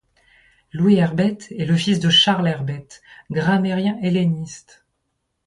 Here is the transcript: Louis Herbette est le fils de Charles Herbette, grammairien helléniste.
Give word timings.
Louis 0.73 0.95
Herbette 0.95 1.51
est 1.51 1.65
le 1.67 1.75
fils 1.75 1.99
de 1.99 2.09
Charles 2.09 2.47
Herbette, 2.47 3.03
grammairien 3.29 3.99
helléniste. 4.01 4.83